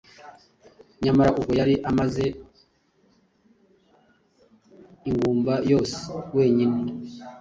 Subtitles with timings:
[1.03, 2.25] Nyamara ubwo yari amaze
[5.09, 5.97] ingumba yose
[6.35, 6.79] wenyine